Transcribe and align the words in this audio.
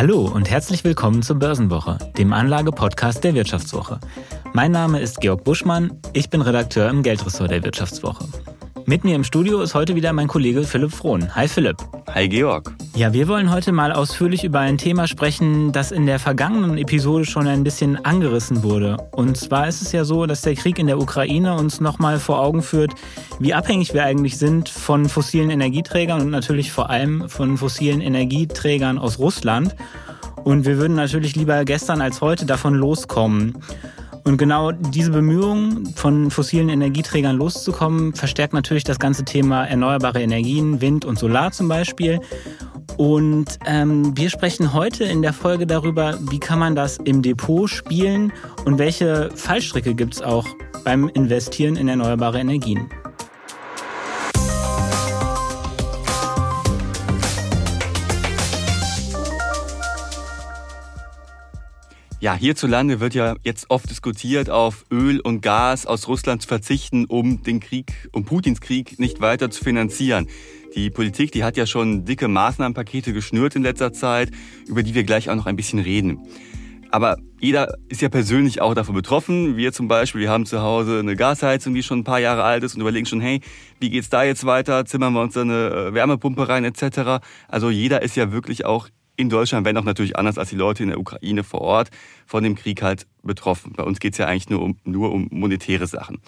Hallo 0.00 0.22
und 0.22 0.48
herzlich 0.50 0.82
willkommen 0.82 1.22
zur 1.22 1.36
Börsenwoche, 1.36 1.98
dem 2.16 2.32
Anlage-Podcast 2.32 3.22
der 3.22 3.34
Wirtschaftswoche. 3.34 4.00
Mein 4.54 4.72
Name 4.72 4.98
ist 4.98 5.20
Georg 5.20 5.44
Buschmann, 5.44 6.00
ich 6.14 6.30
bin 6.30 6.40
Redakteur 6.40 6.88
im 6.88 7.02
Geldressort 7.02 7.50
der 7.50 7.62
Wirtschaftswoche. 7.62 8.24
Mit 8.86 9.04
mir 9.04 9.14
im 9.14 9.24
Studio 9.24 9.60
ist 9.60 9.74
heute 9.74 9.94
wieder 9.96 10.14
mein 10.14 10.26
Kollege 10.26 10.62
Philipp 10.62 10.92
Frohn. 10.92 11.34
Hi 11.34 11.46
Philipp. 11.46 11.76
Hi 12.12 12.28
Georg. 12.28 12.72
Ja, 12.96 13.12
wir 13.12 13.28
wollen 13.28 13.52
heute 13.52 13.70
mal 13.70 13.92
ausführlich 13.92 14.42
über 14.42 14.58
ein 14.58 14.78
Thema 14.78 15.06
sprechen, 15.06 15.70
das 15.70 15.92
in 15.92 16.06
der 16.06 16.18
vergangenen 16.18 16.76
Episode 16.76 17.24
schon 17.24 17.46
ein 17.46 17.62
bisschen 17.62 18.04
angerissen 18.04 18.64
wurde. 18.64 18.96
Und 19.12 19.36
zwar 19.36 19.68
ist 19.68 19.80
es 19.80 19.92
ja 19.92 20.04
so, 20.04 20.26
dass 20.26 20.42
der 20.42 20.56
Krieg 20.56 20.80
in 20.80 20.88
der 20.88 20.98
Ukraine 20.98 21.54
uns 21.54 21.80
nochmal 21.80 22.18
vor 22.18 22.40
Augen 22.40 22.62
führt, 22.62 22.94
wie 23.38 23.54
abhängig 23.54 23.94
wir 23.94 24.04
eigentlich 24.04 24.38
sind 24.38 24.68
von 24.68 25.08
fossilen 25.08 25.50
Energieträgern 25.50 26.20
und 26.20 26.30
natürlich 26.30 26.72
vor 26.72 26.90
allem 26.90 27.28
von 27.28 27.56
fossilen 27.56 28.00
Energieträgern 28.00 28.98
aus 28.98 29.20
Russland. 29.20 29.76
Und 30.42 30.66
wir 30.66 30.78
würden 30.78 30.96
natürlich 30.96 31.36
lieber 31.36 31.64
gestern 31.64 32.00
als 32.00 32.20
heute 32.20 32.44
davon 32.44 32.74
loskommen. 32.74 33.58
Und 34.24 34.36
genau 34.36 34.72
diese 34.72 35.10
Bemühungen, 35.10 35.86
von 35.94 36.30
fossilen 36.30 36.68
Energieträgern 36.68 37.36
loszukommen, 37.36 38.14
verstärkt 38.14 38.52
natürlich 38.52 38.84
das 38.84 38.98
ganze 38.98 39.24
Thema 39.24 39.64
erneuerbare 39.64 40.22
Energien, 40.22 40.80
Wind 40.80 41.04
und 41.04 41.18
Solar 41.18 41.52
zum 41.52 41.68
Beispiel. 41.68 42.20
Und 42.96 43.58
ähm, 43.66 44.16
wir 44.16 44.28
sprechen 44.30 44.74
heute 44.74 45.04
in 45.04 45.22
der 45.22 45.32
Folge 45.32 45.66
darüber, 45.66 46.18
wie 46.30 46.38
kann 46.38 46.58
man 46.58 46.74
das 46.74 46.98
im 46.98 47.22
Depot 47.22 47.68
spielen 47.68 48.32
und 48.64 48.78
welche 48.78 49.30
Fallstricke 49.34 49.94
gibt 49.94 50.14
es 50.14 50.22
auch 50.22 50.46
beim 50.84 51.08
Investieren 51.08 51.76
in 51.76 51.88
erneuerbare 51.88 52.40
Energien. 52.40 52.88
Ja, 62.22 62.34
hierzulande 62.34 63.00
wird 63.00 63.14
ja 63.14 63.34
jetzt 63.44 63.70
oft 63.70 63.88
diskutiert, 63.88 64.50
auf 64.50 64.84
Öl 64.90 65.20
und 65.20 65.40
Gas 65.40 65.86
aus 65.86 66.06
Russland 66.06 66.42
zu 66.42 66.48
verzichten, 66.48 67.06
um 67.06 67.42
den 67.42 67.60
Krieg, 67.60 68.10
um 68.12 68.26
Putins 68.26 68.60
Krieg 68.60 68.98
nicht 68.98 69.22
weiter 69.22 69.50
zu 69.50 69.64
finanzieren. 69.64 70.28
Die 70.74 70.90
Politik, 70.90 71.32
die 71.32 71.44
hat 71.44 71.56
ja 71.56 71.64
schon 71.64 72.04
dicke 72.04 72.28
Maßnahmenpakete 72.28 73.14
geschnürt 73.14 73.56
in 73.56 73.62
letzter 73.62 73.94
Zeit, 73.94 74.32
über 74.66 74.82
die 74.82 74.94
wir 74.94 75.04
gleich 75.04 75.30
auch 75.30 75.34
noch 75.34 75.46
ein 75.46 75.56
bisschen 75.56 75.78
reden. 75.78 76.18
Aber 76.90 77.16
jeder 77.40 77.74
ist 77.88 78.02
ja 78.02 78.10
persönlich 78.10 78.60
auch 78.60 78.74
davon 78.74 78.94
betroffen. 78.94 79.56
Wir 79.56 79.72
zum 79.72 79.88
Beispiel, 79.88 80.20
wir 80.20 80.30
haben 80.30 80.44
zu 80.44 80.60
Hause 80.60 80.98
eine 80.98 81.16
Gasheizung, 81.16 81.72
die 81.72 81.82
schon 81.82 82.00
ein 82.00 82.04
paar 82.04 82.20
Jahre 82.20 82.42
alt 82.42 82.64
ist 82.64 82.74
und 82.74 82.82
überlegen 82.82 83.06
schon, 83.06 83.22
hey, 83.22 83.40
wie 83.78 83.88
geht's 83.88 84.10
da 84.10 84.24
jetzt 84.24 84.44
weiter? 84.44 84.84
Zimmern 84.84 85.14
wir 85.14 85.22
uns 85.22 85.32
da 85.32 85.40
eine 85.40 85.70
äh, 85.70 85.94
Wärmepumpe 85.94 86.50
rein 86.50 86.64
etc. 86.64 87.24
Also 87.48 87.70
jeder 87.70 88.02
ist 88.02 88.14
ja 88.14 88.30
wirklich 88.30 88.66
auch 88.66 88.88
in 89.16 89.28
Deutschland, 89.28 89.66
wenn 89.66 89.76
auch 89.76 89.84
natürlich 89.84 90.16
anders 90.16 90.38
als 90.38 90.50
die 90.50 90.56
Leute 90.56 90.82
in 90.82 90.88
der 90.88 90.98
Ukraine 90.98 91.44
vor 91.44 91.60
Ort, 91.60 91.90
von 92.26 92.42
dem 92.42 92.54
Krieg 92.54 92.82
halt 92.82 93.06
betroffen. 93.22 93.74
Bei 93.76 93.82
uns 93.82 94.00
geht 94.00 94.12
es 94.12 94.18
ja 94.18 94.26
eigentlich 94.26 94.48
nur 94.48 94.62
um, 94.62 94.76
nur 94.84 95.12
um 95.12 95.28
monetäre 95.30 95.86
Sachen. 95.86 96.18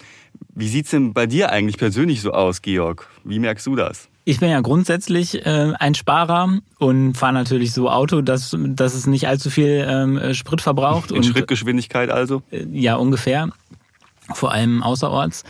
Wie 0.53 0.67
sieht 0.67 0.85
es 0.85 0.91
denn 0.91 1.13
bei 1.13 1.25
dir 1.25 1.51
eigentlich 1.51 1.77
persönlich 1.77 2.21
so 2.21 2.31
aus, 2.31 2.61
Georg? 2.61 3.09
Wie 3.23 3.39
merkst 3.39 3.65
du 3.65 3.75
das? 3.75 4.09
Ich 4.25 4.39
bin 4.39 4.49
ja 4.49 4.61
grundsätzlich 4.61 5.45
äh, 5.45 5.73
ein 5.79 5.95
Sparer 5.95 6.59
und 6.77 7.17
fahre 7.17 7.33
natürlich 7.33 7.73
so 7.73 7.89
Auto, 7.89 8.21
dass, 8.21 8.55
dass 8.57 8.93
es 8.93 9.05
nicht 9.05 9.27
allzu 9.27 9.49
viel 9.49 9.85
ähm, 9.87 10.33
Sprit 10.33 10.61
verbraucht. 10.61 11.11
In 11.11 11.17
und, 11.17 11.25
Schrittgeschwindigkeit 11.25 12.09
also? 12.09 12.41
Äh, 12.51 12.65
ja, 12.71 12.95
ungefähr. 12.95 13.49
Vor 14.33 14.53
allem 14.53 14.81
außerorts. 14.81 15.43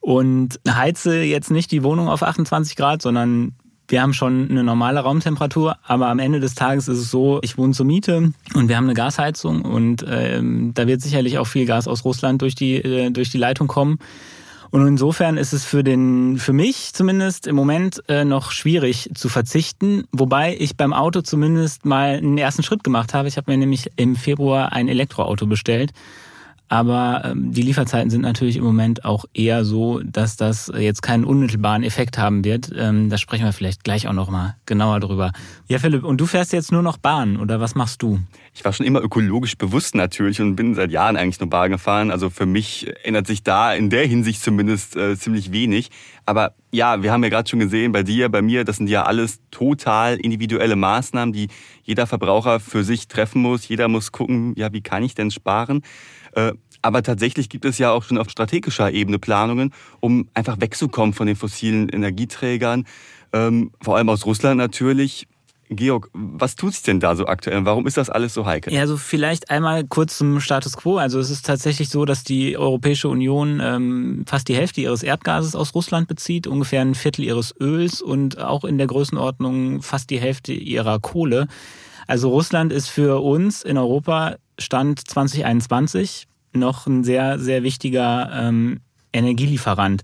Und 0.00 0.58
heize 0.68 1.22
jetzt 1.22 1.52
nicht 1.52 1.70
die 1.70 1.84
Wohnung 1.84 2.08
auf 2.08 2.24
28 2.24 2.74
Grad, 2.74 3.02
sondern 3.02 3.54
wir 3.92 4.00
haben 4.00 4.14
schon 4.14 4.50
eine 4.50 4.64
normale 4.64 5.00
Raumtemperatur, 5.00 5.76
aber 5.86 6.08
am 6.08 6.18
Ende 6.18 6.40
des 6.40 6.54
Tages 6.54 6.88
ist 6.88 6.96
es 6.96 7.10
so, 7.10 7.40
ich 7.42 7.58
wohne 7.58 7.74
zur 7.74 7.84
Miete 7.84 8.32
und 8.54 8.68
wir 8.68 8.76
haben 8.78 8.84
eine 8.84 8.94
Gasheizung 8.94 9.62
und 9.62 10.04
ähm, 10.08 10.72
da 10.72 10.86
wird 10.86 11.02
sicherlich 11.02 11.36
auch 11.36 11.46
viel 11.46 11.66
Gas 11.66 11.86
aus 11.86 12.02
Russland 12.06 12.40
durch 12.40 12.54
die, 12.54 12.76
äh, 12.76 13.10
durch 13.10 13.28
die 13.28 13.38
Leitung 13.38 13.68
kommen. 13.68 13.98
Und 14.70 14.86
insofern 14.86 15.36
ist 15.36 15.52
es 15.52 15.66
für 15.66 15.84
den, 15.84 16.38
für 16.38 16.54
mich 16.54 16.94
zumindest 16.94 17.46
im 17.46 17.54
Moment 17.54 18.02
äh, 18.08 18.24
noch 18.24 18.50
schwierig 18.50 19.10
zu 19.14 19.28
verzichten, 19.28 20.04
wobei 20.10 20.56
ich 20.58 20.78
beim 20.78 20.94
Auto 20.94 21.20
zumindest 21.20 21.84
mal 21.84 22.16
einen 22.16 22.38
ersten 22.38 22.62
Schritt 22.62 22.82
gemacht 22.82 23.12
habe. 23.12 23.28
Ich 23.28 23.36
habe 23.36 23.50
mir 23.50 23.58
nämlich 23.58 23.90
im 23.96 24.16
Februar 24.16 24.72
ein 24.72 24.88
Elektroauto 24.88 25.46
bestellt 25.46 25.92
aber 26.72 27.20
ähm, 27.26 27.52
die 27.52 27.60
Lieferzeiten 27.60 28.08
sind 28.08 28.22
natürlich 28.22 28.56
im 28.56 28.64
Moment 28.64 29.04
auch 29.04 29.26
eher 29.34 29.62
so, 29.62 30.00
dass 30.02 30.38
das 30.38 30.72
jetzt 30.74 31.02
keinen 31.02 31.24
unmittelbaren 31.24 31.82
Effekt 31.82 32.16
haben 32.16 32.46
wird. 32.46 32.72
Ähm, 32.74 33.10
da 33.10 33.18
sprechen 33.18 33.44
wir 33.44 33.52
vielleicht 33.52 33.84
gleich 33.84 34.08
auch 34.08 34.14
noch 34.14 34.30
mal 34.30 34.56
genauer 34.64 34.98
drüber. 35.00 35.32
Ja, 35.68 35.78
Philipp, 35.78 36.02
und 36.02 36.18
du 36.18 36.24
fährst 36.24 36.54
jetzt 36.54 36.72
nur 36.72 36.80
noch 36.80 36.96
Bahn 36.96 37.36
oder 37.36 37.60
was 37.60 37.74
machst 37.74 38.00
du? 38.00 38.20
Ich 38.54 38.64
war 38.64 38.72
schon 38.72 38.86
immer 38.86 39.02
ökologisch 39.02 39.58
bewusst 39.58 39.94
natürlich 39.94 40.40
und 40.40 40.56
bin 40.56 40.74
seit 40.74 40.90
Jahren 40.90 41.18
eigentlich 41.18 41.40
nur 41.40 41.50
Bahn 41.50 41.72
gefahren. 41.72 42.10
Also 42.10 42.30
für 42.30 42.46
mich 42.46 42.90
ändert 43.02 43.26
sich 43.26 43.42
da 43.42 43.74
in 43.74 43.90
der 43.90 44.06
Hinsicht 44.06 44.42
zumindest 44.42 44.96
äh, 44.96 45.18
ziemlich 45.18 45.52
wenig. 45.52 45.90
Aber 46.24 46.54
ja, 46.70 47.02
wir 47.02 47.12
haben 47.12 47.22
ja 47.22 47.28
gerade 47.28 47.50
schon 47.50 47.60
gesehen, 47.60 47.92
bei 47.92 48.02
dir, 48.02 48.30
bei 48.30 48.40
mir, 48.40 48.64
das 48.64 48.78
sind 48.78 48.88
ja 48.88 49.02
alles 49.02 49.40
total 49.50 50.16
individuelle 50.16 50.76
Maßnahmen, 50.76 51.34
die 51.34 51.48
jeder 51.82 52.06
Verbraucher 52.06 52.60
für 52.60 52.82
sich 52.82 53.08
treffen 53.08 53.42
muss. 53.42 53.68
Jeder 53.68 53.88
muss 53.88 54.10
gucken, 54.10 54.54
ja, 54.56 54.72
wie 54.72 54.80
kann 54.80 55.02
ich 55.02 55.14
denn 55.14 55.30
sparen? 55.30 55.82
Äh, 56.32 56.52
aber 56.82 57.02
tatsächlich 57.02 57.48
gibt 57.48 57.64
es 57.64 57.78
ja 57.78 57.92
auch 57.92 58.02
schon 58.02 58.18
auf 58.18 58.28
strategischer 58.28 58.90
Ebene 58.90 59.18
Planungen, 59.18 59.72
um 60.00 60.28
einfach 60.34 60.60
wegzukommen 60.60 61.14
von 61.14 61.28
den 61.28 61.36
fossilen 61.36 61.88
Energieträgern, 61.88 62.84
ähm, 63.32 63.70
vor 63.80 63.96
allem 63.96 64.08
aus 64.08 64.26
Russland 64.26 64.58
natürlich. 64.58 65.28
Georg, 65.76 66.10
was 66.12 66.54
tut 66.54 66.74
sich 66.74 66.82
denn 66.82 67.00
da 67.00 67.16
so 67.16 67.26
aktuell? 67.26 67.64
Warum 67.64 67.86
ist 67.86 67.96
das 67.96 68.10
alles 68.10 68.34
so 68.34 68.44
heikel? 68.44 68.72
Ja, 68.72 68.80
also 68.80 68.98
vielleicht 68.98 69.50
einmal 69.50 69.84
kurz 69.84 70.18
zum 70.18 70.40
Status 70.40 70.76
quo. 70.76 70.98
Also 70.98 71.18
es 71.18 71.30
ist 71.30 71.46
tatsächlich 71.46 71.88
so, 71.88 72.04
dass 72.04 72.24
die 72.24 72.58
Europäische 72.58 73.08
Union 73.08 73.60
ähm, 73.62 74.24
fast 74.26 74.48
die 74.48 74.54
Hälfte 74.54 74.82
ihres 74.82 75.02
Erdgases 75.02 75.54
aus 75.56 75.74
Russland 75.74 76.08
bezieht, 76.08 76.46
ungefähr 76.46 76.82
ein 76.82 76.94
Viertel 76.94 77.24
ihres 77.24 77.54
Öls 77.58 78.02
und 78.02 78.38
auch 78.38 78.64
in 78.64 78.76
der 78.76 78.86
Größenordnung 78.86 79.82
fast 79.82 80.10
die 80.10 80.20
Hälfte 80.20 80.52
ihrer 80.52 81.00
Kohle. 81.00 81.46
Also 82.06 82.28
Russland 82.28 82.72
ist 82.72 82.88
für 82.88 83.22
uns 83.22 83.62
in 83.62 83.78
Europa 83.78 84.36
Stand 84.62 85.06
2021 85.06 86.26
noch 86.52 86.86
ein 86.86 87.04
sehr, 87.04 87.38
sehr 87.38 87.62
wichtiger 87.62 88.30
ähm, 88.32 88.80
Energielieferant. 89.12 90.02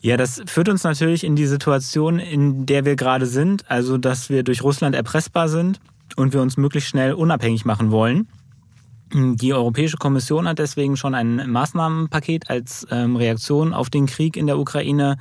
Ja, 0.00 0.16
das 0.16 0.42
führt 0.46 0.68
uns 0.68 0.84
natürlich 0.84 1.24
in 1.24 1.36
die 1.36 1.46
Situation, 1.46 2.18
in 2.18 2.66
der 2.66 2.84
wir 2.84 2.96
gerade 2.96 3.26
sind, 3.26 3.70
also 3.70 3.98
dass 3.98 4.30
wir 4.30 4.42
durch 4.42 4.62
Russland 4.62 4.94
erpressbar 4.94 5.48
sind 5.48 5.80
und 6.16 6.32
wir 6.32 6.42
uns 6.42 6.56
möglichst 6.56 6.88
schnell 6.90 7.12
unabhängig 7.12 7.64
machen 7.64 7.90
wollen. 7.90 8.28
Die 9.12 9.52
Europäische 9.52 9.96
Kommission 9.96 10.48
hat 10.48 10.58
deswegen 10.58 10.96
schon 10.96 11.14
ein 11.14 11.50
Maßnahmenpaket 11.50 12.50
als 12.50 12.86
ähm, 12.90 13.16
Reaktion 13.16 13.72
auf 13.72 13.88
den 13.88 14.06
Krieg 14.06 14.36
in 14.36 14.46
der 14.46 14.58
Ukraine 14.58 15.16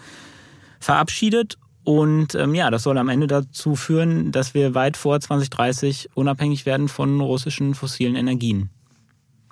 verabschiedet. 0.79 1.57
Und 1.85 2.33
ähm, 2.33 2.55
ja, 2.55 2.71
das 2.71 2.83
soll 2.83 2.97
am 2.97 3.09
Ende 3.09 3.27
dazu 3.27 3.75
führen, 3.75 4.31
dass 4.31 4.55
wir 4.55 4.73
weit 4.73 4.97
vor 4.97 5.19
2030 5.19 6.09
unabhängig 6.15 6.65
werden 6.65 6.87
von 6.87 7.21
russischen 7.21 7.75
fossilen 7.75 8.15
Energien. 8.15 8.71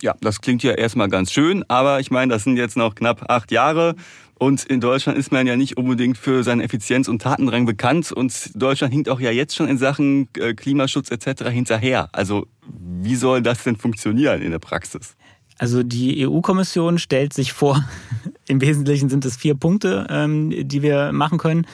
Ja, 0.01 0.15
das 0.19 0.41
klingt 0.41 0.63
ja 0.63 0.73
erstmal 0.73 1.09
ganz 1.09 1.31
schön, 1.31 1.63
aber 1.69 1.99
ich 1.99 2.11
meine, 2.11 2.33
das 2.33 2.43
sind 2.43 2.57
jetzt 2.57 2.75
noch 2.75 2.95
knapp 2.95 3.29
acht 3.29 3.51
Jahre. 3.51 3.95
Und 4.39 4.65
in 4.65 4.81
Deutschland 4.81 5.17
ist 5.17 5.31
man 5.31 5.45
ja 5.45 5.55
nicht 5.55 5.77
unbedingt 5.77 6.17
für 6.17 6.43
seine 6.43 6.63
Effizienz 6.63 7.07
und 7.07 7.21
Tatendrang 7.21 7.65
bekannt. 7.65 8.11
Und 8.11 8.49
Deutschland 8.55 8.91
hinkt 8.93 9.07
auch 9.07 9.19
ja 9.19 9.31
jetzt 9.31 9.55
schon 9.55 9.69
in 9.69 9.77
Sachen 9.77 10.27
äh, 10.37 10.55
Klimaschutz 10.55 11.11
etc. 11.11 11.45
hinterher. 11.49 12.09
Also 12.11 12.47
wie 12.67 13.15
soll 13.15 13.43
das 13.43 13.63
denn 13.63 13.77
funktionieren 13.77 14.41
in 14.41 14.51
der 14.51 14.59
Praxis? 14.59 15.15
Also 15.59 15.83
die 15.83 16.27
EU-Kommission 16.27 16.97
stellt 16.97 17.31
sich 17.31 17.53
vor, 17.53 17.87
im 18.47 18.59
Wesentlichen 18.59 19.07
sind 19.07 19.23
es 19.23 19.37
vier 19.37 19.55
Punkte, 19.55 20.07
ähm, 20.09 20.67
die 20.67 20.81
wir 20.81 21.13
machen 21.13 21.37
können. 21.37 21.67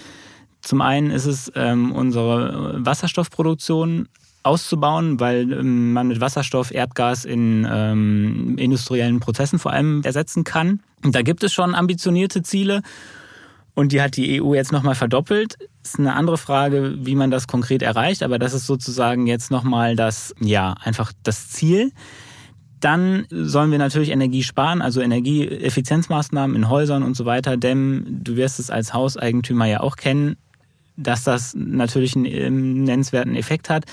Zum 0.62 0.82
einen 0.82 1.12
ist 1.12 1.26
es 1.26 1.52
ähm, 1.56 1.92
unsere 1.92 2.86
Wasserstoffproduktion 2.86 4.10
auszubauen, 4.44 5.20
weil 5.20 5.52
ähm, 5.52 5.94
man 5.94 6.08
mit 6.08 6.22
Wasserstoff 6.22 6.72
Erdgas 6.72 7.26
in 7.26 7.68
ähm, 7.70 8.58
industriellen 8.58 9.20
Prozessen 9.20 9.60
vor 9.60 9.72
allem 9.72 10.02
ersetzen 10.04 10.44
kann. 10.44 10.82
Und 11.04 11.16
da 11.16 11.22
gibt 11.22 11.44
es 11.44 11.54
schon 11.54 11.76
ambitionierte 11.76 12.42
Ziele. 12.42 12.82
Und 13.74 13.94
die 13.94 14.02
hat 14.02 14.18
die 14.18 14.42
EU 14.42 14.54
jetzt 14.54 14.72
nochmal 14.72 14.96
verdoppelt. 14.96 15.56
Ist 15.84 16.00
eine 16.00 16.14
andere 16.16 16.38
Frage, 16.38 16.96
wie 17.00 17.16
man 17.16 17.32
das 17.32 17.48
konkret 17.48 17.82
erreicht, 17.82 18.24
aber 18.24 18.38
das 18.38 18.54
ist 18.54 18.66
sozusagen 18.66 19.26
jetzt 19.28 19.52
nochmal 19.52 19.96
das, 19.96 20.36
ja, 20.42 20.76
einfach 20.84 21.14
das 21.24 21.50
Ziel. 21.50 21.92
Dann 22.82 23.26
sollen 23.30 23.72
wir 23.72 23.78
natürlich 23.78 24.10
Energie 24.10 24.44
sparen, 24.44 24.82
also 24.82 25.02
Energieeffizienzmaßnahmen 25.02 26.56
in 26.56 26.70
Häusern 26.70 27.04
und 27.04 27.16
so 27.16 27.26
weiter 27.26 27.58
dämmen. 27.58 28.22
Du 28.24 28.36
wirst 28.36 28.60
es 28.60 28.70
als 28.70 28.94
Hauseigentümer 28.94 29.66
ja 29.66 29.82
auch 29.82 29.96
kennen, 29.96 30.38
dass 31.00 31.24
das 31.24 31.56
natürlich 31.56 32.16
einen 32.16 32.26
ähm, 32.26 32.84
nennenswerten 32.84 33.36
Effekt 33.36 33.70
hat. 33.70 33.86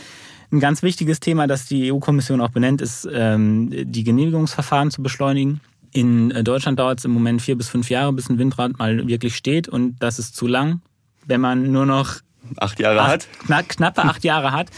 Ein 0.53 0.61
ganz 0.61 0.83
wichtiges 0.83 1.21
Thema, 1.21 1.47
das 1.47 1.67
die 1.67 1.93
EU-Kommission 1.93 2.41
auch 2.41 2.51
benennt, 2.51 2.81
ist, 2.81 3.09
ähm, 3.13 3.71
die 3.73 4.05
Genehmigungsverfahren 4.05 4.91
zu 4.91 5.03
beschleunigen. 5.03 5.61
In 5.93 6.31
äh, 6.31 6.45
Deutschland 6.45 6.79
dauert 6.79 6.99
es 6.99 7.05
im 7.05 7.13
Moment 7.13 7.43
vier 7.43 7.57
bis 7.57 7.69
fünf 7.69 7.91
Jahre, 7.91 8.13
bis 8.13 8.29
ein 8.29 8.39
Windrad 8.39 8.79
mal 8.79 9.09
wirklich 9.09 9.37
steht 9.37 9.69
und 9.69 9.97
das 9.99 10.19
ist 10.19 10.37
zu 10.37 10.47
lang. 10.47 10.81
Wenn 11.27 11.41
man 11.41 11.73
nur 11.73 11.87
noch 11.87 12.17
acht 12.59 12.79
Jahre 12.79 13.01
acht, 13.01 13.11
hat, 13.11 13.29
knapp, 13.45 13.69
knappe 13.69 14.03
acht 14.03 14.23
Jahre 14.23 14.53
hat, 14.53 14.71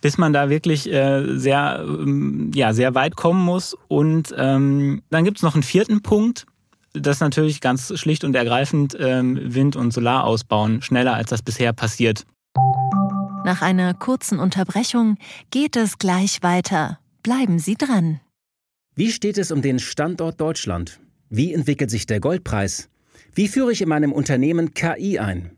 bis 0.00 0.18
man 0.18 0.32
da 0.32 0.50
wirklich 0.50 0.90
äh, 0.92 1.36
sehr, 1.36 1.84
ähm, 1.84 2.50
ja, 2.54 2.72
sehr 2.72 2.94
weit 2.94 3.16
kommen 3.16 3.44
muss. 3.44 3.76
Und 3.88 4.34
ähm, 4.36 5.02
dann 5.10 5.24
gibt 5.24 5.38
es 5.38 5.42
noch 5.42 5.54
einen 5.54 5.62
vierten 5.62 6.02
Punkt. 6.02 6.46
Das 7.00 7.20
natürlich 7.20 7.60
ganz 7.60 7.98
schlicht 7.98 8.24
und 8.24 8.34
ergreifend 8.34 8.96
ähm, 8.98 9.38
Wind- 9.54 9.76
und 9.76 9.92
Solar 9.92 10.24
ausbauen, 10.24 10.82
schneller 10.82 11.14
als 11.14 11.30
das 11.30 11.42
bisher 11.42 11.72
passiert. 11.72 12.24
Nach 13.44 13.62
einer 13.62 13.94
kurzen 13.94 14.38
Unterbrechung 14.38 15.18
geht 15.50 15.76
es 15.76 15.98
gleich 15.98 16.42
weiter. 16.42 16.98
Bleiben 17.22 17.58
Sie 17.58 17.76
dran. 17.76 18.20
Wie 18.94 19.12
steht 19.12 19.38
es 19.38 19.50
um 19.50 19.62
den 19.62 19.78
Standort 19.78 20.40
Deutschland? 20.40 21.00
Wie 21.28 21.52
entwickelt 21.52 21.90
sich 21.90 22.06
der 22.06 22.20
Goldpreis? 22.20 22.88
Wie 23.34 23.48
führe 23.48 23.72
ich 23.72 23.82
in 23.82 23.88
meinem 23.88 24.12
Unternehmen 24.12 24.74
KI 24.74 25.18
ein? 25.18 25.50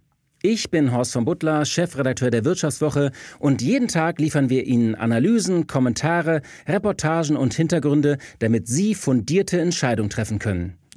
Ich 0.42 0.70
bin 0.70 0.92
Horst 0.92 1.12
von 1.12 1.24
Butler, 1.24 1.64
Chefredakteur 1.64 2.30
der 2.30 2.44
Wirtschaftswoche 2.44 3.10
und 3.40 3.60
jeden 3.60 3.88
Tag 3.88 4.20
liefern 4.20 4.50
wir 4.50 4.66
Ihnen 4.66 4.94
Analysen, 4.94 5.66
Kommentare, 5.66 6.42
Reportagen 6.66 7.36
und 7.36 7.54
Hintergründe, 7.54 8.18
damit 8.38 8.68
Sie 8.68 8.94
fundierte 8.94 9.60
Entscheidungen 9.60 10.10
treffen 10.10 10.38
können. 10.38 10.77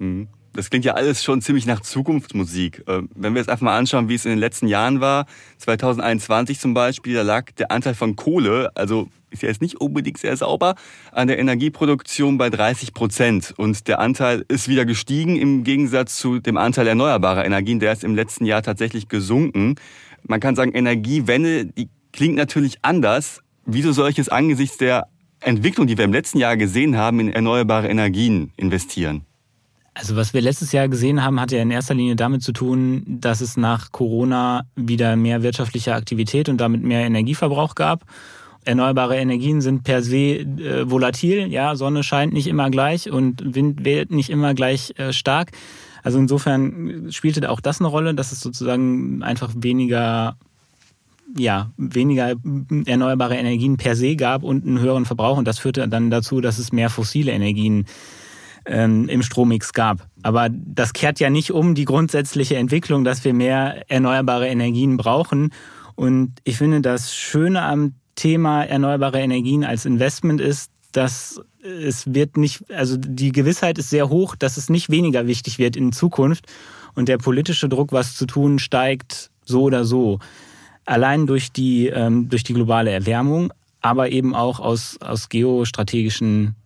Mhm. 0.00 0.28
Das 0.52 0.68
klingt 0.68 0.84
ja 0.84 0.94
alles 0.94 1.22
schon 1.22 1.40
ziemlich 1.42 1.64
nach 1.64 1.80
Zukunftsmusik. 1.80 2.82
Ähm, 2.88 3.08
wenn 3.14 3.34
wir 3.34 3.38
jetzt 3.38 3.48
einfach 3.48 3.64
mal 3.64 3.78
anschauen, 3.78 4.08
wie 4.08 4.16
es 4.16 4.24
in 4.24 4.30
den 4.30 4.40
letzten 4.40 4.66
Jahren 4.66 5.00
war, 5.00 5.26
2021 5.58 6.58
zum 6.58 6.74
Beispiel, 6.74 7.14
da 7.14 7.22
lag 7.22 7.52
der 7.52 7.70
Anteil 7.70 7.94
von 7.94 8.16
Kohle, 8.16 8.72
also 8.74 9.08
ist 9.30 9.42
ja 9.42 9.48
jetzt 9.48 9.62
nicht 9.62 9.80
unbedingt 9.80 10.18
sehr 10.18 10.36
sauber, 10.36 10.74
an 11.12 11.28
der 11.28 11.38
Energieproduktion 11.38 12.36
bei 12.36 12.50
30 12.50 12.92
Prozent. 12.94 13.54
Und 13.56 13.86
der 13.86 14.00
Anteil 14.00 14.44
ist 14.48 14.66
wieder 14.66 14.84
gestiegen 14.84 15.36
im 15.36 15.62
Gegensatz 15.62 16.16
zu 16.16 16.40
dem 16.40 16.56
Anteil 16.56 16.88
erneuerbarer 16.88 17.44
Energien. 17.44 17.78
Der 17.78 17.92
ist 17.92 18.02
im 18.02 18.16
letzten 18.16 18.44
Jahr 18.44 18.62
tatsächlich 18.62 19.08
gesunken. 19.08 19.76
Man 20.24 20.40
kann 20.40 20.56
sagen, 20.56 20.72
Energiewende, 20.72 21.66
die 21.66 21.88
klingt 22.12 22.34
natürlich 22.34 22.78
anders. 22.82 23.40
Wieso 23.66 23.92
soll 23.92 24.10
ich 24.10 24.16
jetzt 24.16 24.32
angesichts 24.32 24.78
der 24.78 25.06
Entwicklung, 25.38 25.86
die 25.86 25.96
wir 25.96 26.04
im 26.04 26.12
letzten 26.12 26.38
Jahr 26.38 26.56
gesehen 26.56 26.96
haben, 26.96 27.20
in 27.20 27.32
erneuerbare 27.32 27.88
Energien 27.88 28.52
investieren? 28.56 29.24
Also 29.94 30.16
was 30.16 30.32
wir 30.32 30.40
letztes 30.40 30.72
Jahr 30.72 30.88
gesehen 30.88 31.24
haben, 31.24 31.40
hat 31.40 31.50
ja 31.50 31.60
in 31.60 31.70
erster 31.70 31.94
Linie 31.94 32.16
damit 32.16 32.42
zu 32.42 32.52
tun, 32.52 33.02
dass 33.06 33.40
es 33.40 33.56
nach 33.56 33.90
Corona 33.92 34.64
wieder 34.76 35.16
mehr 35.16 35.42
wirtschaftliche 35.42 35.94
Aktivität 35.94 36.48
und 36.48 36.58
damit 36.58 36.82
mehr 36.82 37.00
Energieverbrauch 37.00 37.74
gab. 37.74 38.04
Erneuerbare 38.64 39.16
Energien 39.16 39.60
sind 39.60 39.84
per 39.84 40.02
se 40.02 40.38
äh, 40.38 40.90
volatil. 40.90 41.50
Ja, 41.50 41.74
Sonne 41.76 42.02
scheint 42.02 42.32
nicht 42.32 42.46
immer 42.46 42.70
gleich 42.70 43.10
und 43.10 43.54
Wind 43.54 43.84
weht 43.84 44.10
nicht 44.10 44.30
immer 44.30 44.54
gleich 44.54 44.92
äh, 44.96 45.12
stark. 45.12 45.52
Also 46.02 46.18
insofern 46.18 47.06
spielte 47.10 47.50
auch 47.50 47.60
das 47.60 47.80
eine 47.80 47.88
Rolle, 47.88 48.14
dass 48.14 48.32
es 48.32 48.40
sozusagen 48.40 49.22
einfach 49.22 49.50
weniger 49.56 50.36
ja, 51.36 51.70
weniger 51.76 52.34
erneuerbare 52.86 53.36
Energien 53.36 53.76
per 53.76 53.94
se 53.94 54.16
gab 54.16 54.42
und 54.42 54.66
einen 54.66 54.80
höheren 54.80 55.04
Verbrauch. 55.04 55.38
Und 55.38 55.46
das 55.46 55.60
führte 55.60 55.86
dann 55.88 56.10
dazu, 56.10 56.40
dass 56.40 56.58
es 56.58 56.72
mehr 56.72 56.90
fossile 56.90 57.30
Energien 57.30 57.86
im 58.64 59.22
Strommix 59.22 59.72
gab. 59.72 60.06
Aber 60.22 60.48
das 60.50 60.92
kehrt 60.92 61.20
ja 61.20 61.30
nicht 61.30 61.50
um 61.50 61.74
die 61.74 61.84
grundsätzliche 61.84 62.56
Entwicklung, 62.56 63.04
dass 63.04 63.24
wir 63.24 63.34
mehr 63.34 63.90
erneuerbare 63.90 64.48
Energien 64.48 64.96
brauchen. 64.96 65.52
Und 65.94 66.34
ich 66.44 66.58
finde, 66.58 66.80
das 66.80 67.14
Schöne 67.14 67.62
am 67.62 67.94
Thema 68.14 68.64
erneuerbare 68.64 69.20
Energien 69.20 69.64
als 69.64 69.86
Investment 69.86 70.40
ist, 70.40 70.70
dass 70.92 71.40
es 71.62 72.14
wird 72.14 72.36
nicht, 72.36 72.70
also 72.70 72.96
die 72.96 73.32
Gewissheit 73.32 73.78
ist 73.78 73.90
sehr 73.90 74.08
hoch, 74.08 74.34
dass 74.36 74.56
es 74.56 74.68
nicht 74.68 74.90
weniger 74.90 75.26
wichtig 75.26 75.58
wird 75.58 75.76
in 75.76 75.92
Zukunft 75.92 76.46
und 76.94 77.08
der 77.08 77.18
politische 77.18 77.68
Druck, 77.68 77.92
was 77.92 78.16
zu 78.16 78.26
tun, 78.26 78.58
steigt 78.58 79.30
so 79.44 79.62
oder 79.62 79.84
so. 79.84 80.18
Allein 80.84 81.26
durch 81.26 81.52
die, 81.52 81.88
ähm, 81.88 82.28
durch 82.28 82.42
die 82.42 82.54
globale 82.54 82.90
Erwärmung, 82.90 83.52
aber 83.80 84.10
eben 84.10 84.34
auch 84.34 84.60
aus, 84.60 84.98
aus 85.00 85.28
geostrategischen, 85.28 86.56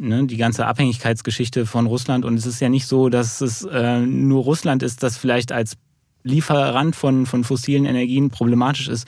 ne, 0.00 0.26
die 0.26 0.36
ganze 0.36 0.66
Abhängigkeitsgeschichte 0.66 1.66
von 1.66 1.86
Russland. 1.86 2.24
Und 2.24 2.34
es 2.34 2.46
ist 2.46 2.60
ja 2.60 2.68
nicht 2.68 2.86
so, 2.86 3.08
dass 3.08 3.40
es 3.40 3.64
äh, 3.64 4.00
nur 4.00 4.42
Russland 4.42 4.82
ist, 4.82 5.02
das 5.02 5.16
vielleicht 5.16 5.52
als 5.52 5.76
Lieferant 6.22 6.96
von, 6.96 7.26
von 7.26 7.44
fossilen 7.44 7.84
Energien 7.84 8.30
problematisch 8.30 8.88
ist. 8.88 9.06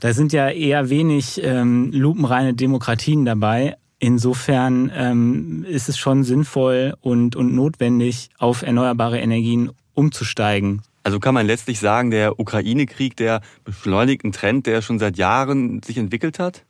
Da 0.00 0.12
sind 0.12 0.32
ja 0.32 0.48
eher 0.48 0.88
wenig 0.88 1.40
ähm, 1.42 1.90
lupenreine 1.92 2.54
Demokratien 2.54 3.24
dabei. 3.24 3.76
Insofern 3.98 4.90
ähm, 4.94 5.64
ist 5.68 5.88
es 5.88 5.98
schon 5.98 6.24
sinnvoll 6.24 6.94
und, 7.00 7.36
und 7.36 7.54
notwendig, 7.54 8.30
auf 8.38 8.62
erneuerbare 8.62 9.20
Energien 9.20 9.70
umzusteigen. 9.92 10.82
Also 11.02 11.18
kann 11.18 11.34
man 11.34 11.46
letztlich 11.46 11.80
sagen, 11.80 12.10
der 12.10 12.38
Ukraine-Krieg, 12.38 13.16
der 13.16 13.42
beschleunigt 13.64 14.24
einen 14.24 14.32
Trend, 14.32 14.66
der 14.66 14.80
schon 14.80 14.98
seit 14.98 15.18
Jahren 15.18 15.82
sich 15.82 15.98
entwickelt 15.98 16.38
hat? 16.38 16.64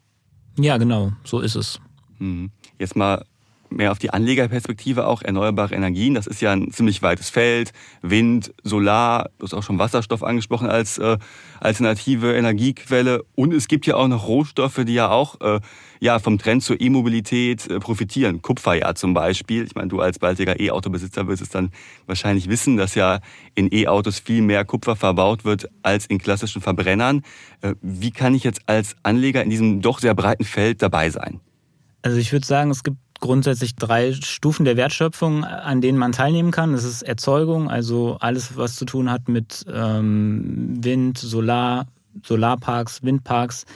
Ja, 0.59 0.79
genau, 0.79 1.13
so 1.25 1.41
ist 1.41 1.55
es. 1.55 1.81
Mhm. 2.19 2.51
Jetzt 2.79 2.97
mal 2.97 3.25
mehr 3.71 3.93
auf 3.93 3.99
die 3.99 4.11
Anlegerperspektive 4.11 5.07
auch 5.07 5.23
erneuerbare 5.23 5.75
Energien. 5.75 6.15
Das 6.15 6.27
ist 6.27 6.41
ja 6.41 6.53
ein 6.53 6.71
ziemlich 6.73 7.03
weites 7.03 7.31
Feld. 7.31 7.73
Wind, 8.03 8.53
Solar, 8.63 9.31
du 9.39 9.45
hast 9.45 9.55
auch 9.55 9.63
schon 9.63 9.79
Wasserstoff 9.79 10.23
angesprochen 10.23 10.69
als 10.69 10.99
äh, 10.99 11.19
alternative 11.61 12.35
Energiequelle. 12.35 13.25
Und 13.35 13.55
es 13.55 13.69
gibt 13.69 13.87
ja 13.87 13.97
auch 13.97 14.09
noch 14.09 14.27
Rohstoffe, 14.27 14.81
die 14.85 14.95
ja 14.95 15.11
auch 15.11 15.41
äh, 15.41 15.61
ja, 16.01 16.19
vom 16.19 16.39
Trend 16.39 16.63
zur 16.63 16.81
E-Mobilität 16.81 17.67
äh, 17.69 17.79
profitieren. 17.79 18.43
Kupfer 18.43 18.75
ja 18.75 18.95
zum 18.95 19.15
Beispiel. 19.15 19.65
Ich 19.65 19.75
meine, 19.75 19.89
du 19.89 20.01
als 20.01 20.19
baldiger 20.19 20.59
E-Auto-Besitzer 20.59 21.29
wirst 21.29 21.43
es 21.43 21.51
dann 21.51 21.71
wahrscheinlich 22.07 22.49
wissen, 22.49 22.77
dass 22.77 22.95
ja 22.95 23.21
in 23.55 23.73
E-Autos 23.73 24.19
viel 24.19 24.43
mehr 24.43 24.65
Kupfer 24.65 24.97
verbaut 24.97 25.45
wird 25.45 25.69
als 25.83 26.07
in 26.07 26.19
klassischen 26.19 26.63
Verbrennern. 26.63 27.23
Äh, 27.61 27.75
wie 27.83 28.11
kann 28.11 28.35
ich 28.35 28.45
jetzt 28.45 28.63
als 28.67 28.97
Anleger 29.03 29.43
in 29.45 29.51
diesem 29.51 29.83
doch 29.83 30.01
sehr 30.01 30.15
breiten 30.15 30.45
Feld 30.45 30.83
dabei 30.83 31.11
sein? 31.11 31.41
Also 32.03 32.17
ich 32.17 32.33
würde 32.33 32.47
sagen, 32.47 32.71
es 32.71 32.83
gibt 32.83 32.97
grundsätzlich 33.21 33.77
drei 33.77 34.13
Stufen 34.13 34.65
der 34.65 34.77
Wertschöpfung, 34.77 35.45
an 35.45 35.81
denen 35.81 35.99
man 35.99 36.13
teilnehmen 36.13 36.51
kann. 36.51 36.73
Das 36.73 36.85
ist 36.85 37.03
Erzeugung, 37.03 37.71
also 37.71 38.17
alles, 38.21 38.57
was 38.57 38.77
zu 38.77 38.85
tun 38.85 39.11
hat 39.11 39.29
mit 39.29 39.65
ähm, 39.73 40.79
Wind, 40.83 41.19
Solar, 41.19 41.87
Solarparks, 42.25 43.03
Windparks 43.03 43.67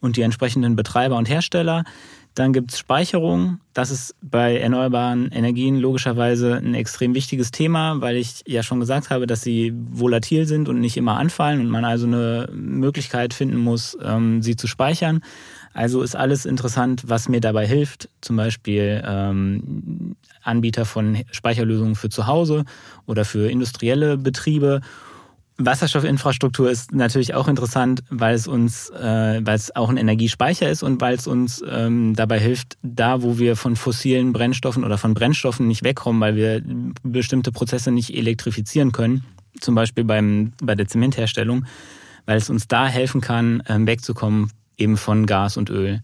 und 0.00 0.16
die 0.16 0.22
entsprechenden 0.22 0.76
Betreiber 0.76 1.16
und 1.16 1.28
Hersteller. 1.28 1.84
Dann 2.34 2.52
gibt 2.52 2.70
es 2.72 2.78
Speicherung. 2.78 3.58
Das 3.74 3.90
ist 3.90 4.14
bei 4.22 4.58
erneuerbaren 4.58 5.28
Energien 5.32 5.76
logischerweise 5.76 6.54
ein 6.54 6.74
extrem 6.74 7.14
wichtiges 7.14 7.50
Thema, 7.50 8.00
weil 8.00 8.16
ich 8.16 8.44
ja 8.46 8.62
schon 8.62 8.78
gesagt 8.78 9.10
habe, 9.10 9.26
dass 9.26 9.42
sie 9.42 9.72
volatil 9.90 10.46
sind 10.46 10.68
und 10.68 10.78
nicht 10.78 10.96
immer 10.96 11.16
anfallen 11.16 11.60
und 11.60 11.68
man 11.68 11.84
also 11.84 12.06
eine 12.06 12.48
Möglichkeit 12.52 13.34
finden 13.34 13.56
muss, 13.56 13.98
ähm, 14.00 14.40
sie 14.40 14.54
zu 14.54 14.68
speichern. 14.68 15.22
Also 15.78 16.02
ist 16.02 16.16
alles 16.16 16.44
interessant, 16.44 17.04
was 17.06 17.28
mir 17.28 17.40
dabei 17.40 17.64
hilft. 17.64 18.08
Zum 18.20 18.34
Beispiel 18.34 19.00
ähm, 19.06 20.16
Anbieter 20.42 20.84
von 20.84 21.18
Speicherlösungen 21.30 21.94
für 21.94 22.08
zu 22.08 22.26
Hause 22.26 22.64
oder 23.06 23.24
für 23.24 23.48
industrielle 23.48 24.18
Betriebe. 24.18 24.80
Wasserstoffinfrastruktur 25.58 26.68
ist 26.68 26.90
natürlich 26.90 27.34
auch 27.34 27.46
interessant, 27.46 28.02
weil 28.10 28.34
es 28.34 28.48
uns, 28.48 28.90
äh, 28.90 29.40
weil 29.40 29.54
es 29.54 29.76
auch 29.76 29.88
ein 29.88 29.98
Energiespeicher 29.98 30.68
ist 30.68 30.82
und 30.82 31.00
weil 31.00 31.14
es 31.14 31.28
uns 31.28 31.62
ähm, 31.70 32.16
dabei 32.16 32.40
hilft, 32.40 32.76
da 32.82 33.22
wo 33.22 33.38
wir 33.38 33.54
von 33.54 33.76
fossilen 33.76 34.32
Brennstoffen 34.32 34.82
oder 34.82 34.98
von 34.98 35.14
Brennstoffen 35.14 35.68
nicht 35.68 35.84
wegkommen, 35.84 36.20
weil 36.20 36.34
wir 36.34 36.60
bestimmte 37.04 37.52
Prozesse 37.52 37.92
nicht 37.92 38.16
elektrifizieren 38.16 38.90
können, 38.90 39.22
zum 39.60 39.76
Beispiel 39.76 40.02
beim, 40.02 40.54
bei 40.60 40.74
der 40.74 40.88
Zementherstellung, 40.88 41.66
weil 42.26 42.36
es 42.36 42.50
uns 42.50 42.66
da 42.66 42.88
helfen 42.88 43.20
kann, 43.20 43.62
ähm, 43.68 43.86
wegzukommen 43.86 44.50
eben 44.78 44.96
von 44.96 45.26
Gas 45.26 45.56
und 45.56 45.70
Öl. 45.70 46.00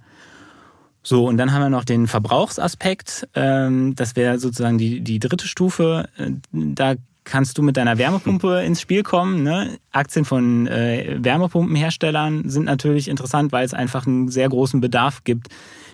So, 1.03 1.29
und 1.29 1.37
dann 1.37 1.53
haben 1.53 1.61
wir 1.61 1.69
noch 1.69 1.85
den 1.85 2.07
Verbrauchsaspekt. 2.07 3.29
Ähm, 3.35 3.95
das 3.95 4.17
wäre 4.17 4.39
sozusagen 4.39 4.79
die, 4.79 5.03
die 5.03 5.19
dritte 5.19 5.47
Stufe. 5.47 6.09
Äh, 6.17 6.33
da 6.53 6.95
kannst 7.25 7.59
du 7.59 7.63
mit 7.63 7.77
deiner 7.77 7.99
Wärmepumpe 7.99 8.63
ins 8.67 8.81
Spiel 8.81 9.03
kommen. 9.03 9.43
Ne? 9.43 9.79
Aktien 9.93 10.25
von 10.25 10.67
äh, 10.67 11.19
Wärmepumpenherstellern 11.19 12.49
sind 12.49 12.65
natürlich 12.65 13.09
interessant, 13.09 13.53
weil 13.53 13.67
es 13.67 13.75
einfach 13.75 14.07
einen 14.07 14.29
sehr 14.29 14.49
großen 14.49 14.81
Bedarf 14.81 15.25
gibt, 15.25 15.49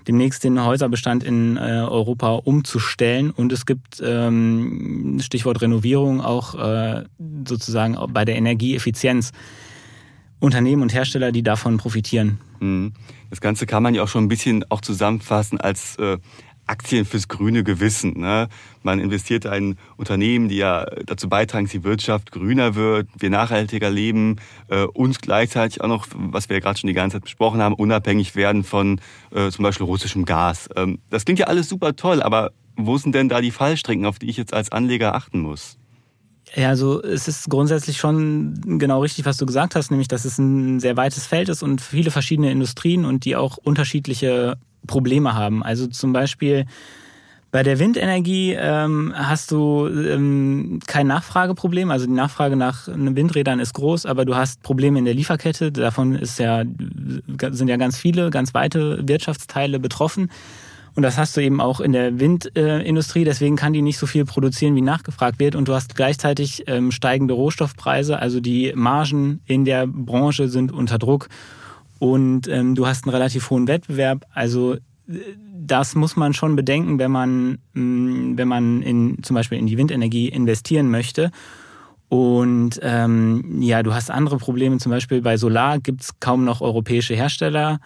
demnächst 0.07 0.45
den 0.45 0.63
Häuserbestand 0.63 1.25
in 1.25 1.57
äh, 1.57 1.61
Europa 1.61 2.35
umzustellen. 2.35 3.33
Und 3.33 3.53
es 3.53 3.67
gibt, 3.67 4.01
ähm, 4.05 5.19
Stichwort 5.21 5.61
Renovierung, 5.61 6.21
auch 6.21 6.55
äh, 6.55 7.05
sozusagen 7.47 7.97
bei 8.13 8.25
der 8.25 8.37
Energieeffizienz 8.37 9.33
Unternehmen 10.41 10.83
und 10.83 10.93
Hersteller, 10.93 11.33
die 11.33 11.43
davon 11.43 11.77
profitieren. 11.77 12.39
Mhm. 12.61 12.93
Das 13.31 13.41
Ganze 13.41 13.67
kann 13.67 13.83
man 13.83 13.95
ja 13.95 14.03
auch 14.03 14.09
schon 14.09 14.25
ein 14.25 14.29
bisschen 14.29 14.65
auch 14.71 14.81
zusammenfassen 14.81 15.61
als 15.61 15.97
äh, 15.97 16.19
Aktien 16.71 17.05
fürs 17.05 17.29
grüne 17.29 17.65
Gewissen. 17.65 18.21
Ne? 18.21 18.49
Man 18.83 19.01
investiert 19.01 19.45
in 19.45 19.77
Unternehmen, 19.97 20.49
die 20.49 20.57
ja 20.57 20.87
dazu 21.05 21.29
beitragen, 21.29 21.65
dass 21.65 21.73
die 21.73 21.85
Wirtschaft 21.85 22.31
grüner 22.31 22.77
wird, 22.77 23.09
wir 23.19 23.29
nachhaltiger 23.29 23.91
leben 23.91 24.37
äh, 24.69 24.85
und 24.85 25.21
gleichzeitig 25.21 25.81
auch 25.81 25.89
noch, 25.89 26.07
was 26.15 26.49
wir 26.49 26.57
ja 26.57 26.61
gerade 26.61 26.79
schon 26.79 26.89
die 26.89 26.95
ganze 26.95 27.17
Zeit 27.17 27.25
besprochen 27.25 27.61
haben, 27.61 27.75
unabhängig 27.75 28.37
werden 28.37 28.63
von 28.63 29.01
äh, 29.35 29.51
zum 29.51 29.65
Beispiel 29.65 29.87
russischem 29.87 30.25
Gas. 30.25 30.69
Ähm, 30.77 31.01
das 31.11 31.25
klingt 31.25 31.41
ja 31.41 31.47
alles 31.47 31.69
super 31.69 31.97
toll, 31.97 32.23
aber 32.23 32.53
wo 32.77 32.97
sind 32.97 33.15
denn 33.15 33.29
da 33.29 33.41
die 33.41 33.51
Fallstricken, 33.51 34.07
auf 34.07 34.19
die 34.19 34.31
ich 34.31 34.37
jetzt 34.37 34.55
als 34.55 34.71
Anleger 34.73 35.15
achten 35.15 35.41
muss? 35.41 35.80
Ja, 36.55 36.69
also 36.69 37.03
es 37.03 37.29
ist 37.29 37.49
grundsätzlich 37.49 37.99
schon 37.99 38.79
genau 38.79 39.03
richtig, 39.03 39.25
was 39.25 39.37
du 39.37 39.47
gesagt 39.47 39.77
hast, 39.77 39.91
nämlich 39.91 40.09
dass 40.09 40.25
es 40.25 40.39
ein 40.39 40.81
sehr 40.81 40.97
weites 40.97 41.27
Feld 41.27 41.49
ist 41.49 41.63
und 41.63 41.81
viele 41.81 42.11
verschiedene 42.11 42.51
Industrien 42.51 43.05
und 43.05 43.25
die 43.25 43.37
auch 43.37 43.57
unterschiedliche 43.57 44.57
Probleme 44.87 45.35
haben. 45.35 45.63
Also 45.63 45.87
zum 45.87 46.13
Beispiel 46.13 46.67
bei 47.53 47.65
der 47.65 47.79
Windenergie 47.81 48.55
ähm, 48.59 49.13
hast 49.17 49.51
du 49.51 49.89
ähm, 49.89 50.79
kein 50.87 51.09
Nachfrageproblem. 51.09 51.91
Also 51.91 52.07
die 52.07 52.13
Nachfrage 52.13 52.55
nach 52.55 52.87
Windrädern 52.87 53.59
ist 53.59 53.75
groß, 53.75 54.07
aber 54.07 54.25
du 54.25 54.37
hast 54.37 54.63
Probleme 54.63 54.99
in 55.01 55.05
der 55.05 55.15
Lieferkette. 55.15 55.73
Davon 55.73 56.15
ist 56.15 56.39
ja, 56.39 56.63
sind 57.51 57.69
ja 57.69 57.77
ganz 57.77 57.99
viele, 57.99 58.31
ganz 58.31 58.55
weite 58.55 59.07
Wirtschaftsteile 59.07 59.81
betroffen. 59.81 60.31
Und 60.95 61.03
das 61.03 61.19
hast 61.19 61.37
du 61.37 61.41
eben 61.41 61.61
auch 61.61 61.81
in 61.81 61.93
der 61.93 62.19
Windindustrie, 62.19 63.25
deswegen 63.25 63.57
kann 63.57 63.73
die 63.73 63.83
nicht 63.83 63.99
so 63.99 64.07
viel 64.07 64.25
produzieren, 64.25 64.75
wie 64.75 64.83
nachgefragt 64.83 65.39
wird. 65.39 65.55
Und 65.55 65.69
du 65.69 65.75
hast 65.75 65.95
gleichzeitig 65.95 66.65
ähm, 66.67 66.91
steigende 66.91 67.35
Rohstoffpreise, 67.35 68.19
also 68.19 68.41
die 68.41 68.73
Margen 68.75 69.41
in 69.47 69.65
der 69.65 69.87
Branche 69.87 70.49
sind 70.49 70.73
unter 70.73 70.99
Druck. 70.99 71.29
Und 71.99 72.49
ähm, 72.49 72.75
du 72.75 72.87
hast 72.87 73.05
einen 73.05 73.15
relativ 73.15 73.51
hohen 73.51 73.69
Wettbewerb. 73.69 74.25
Also 74.33 74.75
äh, 74.75 74.79
das 75.53 75.95
muss 75.95 76.17
man 76.17 76.33
schon 76.33 76.57
bedenken, 76.57 76.99
wenn 76.99 77.11
man, 77.11 77.59
mm, 77.75 78.37
wenn 78.37 78.49
man 78.49 78.83
in, 78.83 79.23
zum 79.23 79.35
Beispiel 79.35 79.59
in 79.59 79.67
die 79.67 79.77
Windenergie 79.77 80.29
investieren 80.29 80.91
möchte. 80.91 81.31
Und 82.09 82.81
ähm, 82.83 83.63
ja, 83.63 83.85
du 83.85 83.95
hast 83.95 84.11
andere 84.11 84.39
Probleme. 84.39 84.79
Zum 84.79 84.91
Beispiel 84.91 85.23
bei 85.23 85.37
Solar 85.37 85.79
gibt 85.79 86.03
es 86.03 86.19
kaum 86.19 86.45
noch 86.45 86.61
europäische 86.61 87.15
Hersteller 87.15 87.79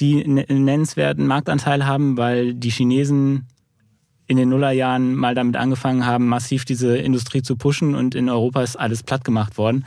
die 0.00 0.24
einen 0.24 0.64
nennenswerten 0.64 1.26
Marktanteil 1.26 1.86
haben, 1.86 2.16
weil 2.16 2.54
die 2.54 2.70
Chinesen 2.70 3.46
in 4.26 4.36
den 4.36 4.50
Nullerjahren 4.50 5.14
mal 5.14 5.34
damit 5.34 5.56
angefangen 5.56 6.04
haben, 6.04 6.28
massiv 6.28 6.64
diese 6.64 6.96
Industrie 6.98 7.42
zu 7.42 7.56
pushen 7.56 7.94
und 7.94 8.14
in 8.14 8.28
Europa 8.28 8.62
ist 8.62 8.76
alles 8.76 9.02
platt 9.02 9.24
gemacht 9.24 9.56
worden. 9.58 9.84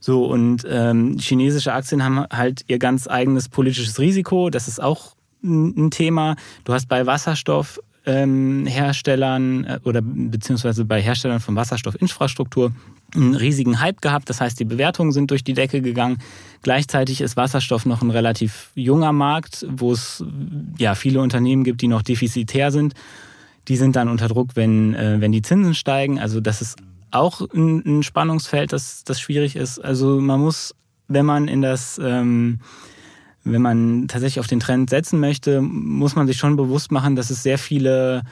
So, 0.00 0.26
und 0.26 0.64
ähm, 0.68 1.16
chinesische 1.18 1.72
Aktien 1.72 2.04
haben 2.04 2.24
halt 2.30 2.64
ihr 2.68 2.78
ganz 2.78 3.08
eigenes 3.08 3.48
politisches 3.48 3.98
Risiko. 3.98 4.50
Das 4.50 4.68
ist 4.68 4.80
auch 4.80 5.16
ein 5.42 5.90
Thema. 5.90 6.36
Du 6.64 6.72
hast 6.72 6.88
bei 6.88 7.06
Wasserstoffherstellern 7.06 7.87
ähm, 8.06 8.66
äh, 8.66 9.78
oder 9.84 10.00
beziehungsweise 10.02 10.84
bei 10.84 11.00
Herstellern 11.00 11.40
von 11.40 11.56
Wasserstoffinfrastruktur 11.56 12.72
einen 13.14 13.34
riesigen 13.34 13.80
Hype 13.80 14.00
gehabt. 14.00 14.28
Das 14.28 14.40
heißt, 14.40 14.58
die 14.60 14.64
Bewertungen 14.64 15.12
sind 15.12 15.30
durch 15.30 15.44
die 15.44 15.54
Decke 15.54 15.80
gegangen. 15.80 16.18
Gleichzeitig 16.62 17.20
ist 17.20 17.36
Wasserstoff 17.36 17.86
noch 17.86 18.02
ein 18.02 18.10
relativ 18.10 18.70
junger 18.74 19.12
Markt, 19.12 19.66
wo 19.70 19.92
es 19.92 20.24
ja 20.78 20.94
viele 20.94 21.20
Unternehmen 21.20 21.64
gibt, 21.64 21.82
die 21.82 21.88
noch 21.88 22.02
defizitär 22.02 22.70
sind. 22.70 22.94
Die 23.68 23.76
sind 23.76 23.96
dann 23.96 24.08
unter 24.08 24.28
Druck, 24.28 24.50
wenn, 24.54 24.94
äh, 24.94 25.20
wenn 25.20 25.32
die 25.32 25.42
Zinsen 25.42 25.74
steigen. 25.74 26.18
Also 26.18 26.40
das 26.40 26.62
ist 26.62 26.78
auch 27.10 27.40
ein, 27.54 27.82
ein 27.84 28.02
Spannungsfeld, 28.02 28.72
das, 28.72 29.04
das 29.04 29.20
schwierig 29.20 29.56
ist. 29.56 29.78
Also 29.78 30.20
man 30.20 30.40
muss, 30.40 30.74
wenn 31.08 31.26
man 31.26 31.48
in 31.48 31.62
das 31.62 32.00
ähm, 32.02 32.60
wenn 33.52 33.62
man 33.62 34.08
tatsächlich 34.08 34.40
auf 34.40 34.46
den 34.46 34.60
Trend 34.60 34.90
setzen 34.90 35.20
möchte, 35.20 35.60
muss 35.60 36.14
man 36.16 36.26
sich 36.26 36.36
schon 36.36 36.56
bewusst 36.56 36.92
machen, 36.92 37.16
dass 37.16 37.30
es 37.30 37.42
sehr 37.42 37.58
viele, 37.58 38.22